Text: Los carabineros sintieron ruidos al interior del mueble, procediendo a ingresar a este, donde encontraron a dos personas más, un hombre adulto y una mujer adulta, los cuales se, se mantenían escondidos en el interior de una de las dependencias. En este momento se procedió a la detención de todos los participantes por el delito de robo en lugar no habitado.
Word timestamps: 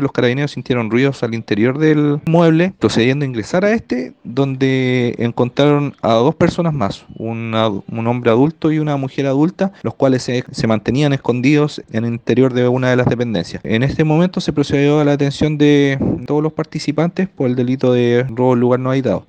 Los 0.00 0.12
carabineros 0.12 0.52
sintieron 0.52 0.90
ruidos 0.90 1.22
al 1.22 1.34
interior 1.34 1.78
del 1.78 2.20
mueble, 2.26 2.72
procediendo 2.78 3.24
a 3.24 3.28
ingresar 3.28 3.64
a 3.64 3.72
este, 3.72 4.14
donde 4.24 5.14
encontraron 5.18 5.94
a 6.02 6.14
dos 6.14 6.34
personas 6.34 6.72
más, 6.72 7.04
un 7.16 7.54
hombre 7.54 8.30
adulto 8.30 8.72
y 8.72 8.78
una 8.78 8.96
mujer 8.96 9.26
adulta, 9.26 9.72
los 9.82 9.94
cuales 9.94 10.22
se, 10.22 10.44
se 10.50 10.66
mantenían 10.66 11.12
escondidos 11.12 11.82
en 11.92 12.04
el 12.04 12.12
interior 12.12 12.52
de 12.52 12.68
una 12.68 12.90
de 12.90 12.96
las 12.96 13.06
dependencias. 13.06 13.62
En 13.64 13.82
este 13.82 14.04
momento 14.04 14.40
se 14.40 14.52
procedió 14.52 15.00
a 15.00 15.04
la 15.04 15.12
detención 15.12 15.58
de 15.58 15.98
todos 16.26 16.42
los 16.42 16.52
participantes 16.52 17.28
por 17.28 17.48
el 17.48 17.56
delito 17.56 17.92
de 17.92 18.26
robo 18.28 18.54
en 18.54 18.60
lugar 18.60 18.80
no 18.80 18.90
habitado. 18.90 19.26